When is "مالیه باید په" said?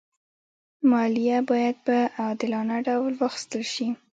0.91-1.97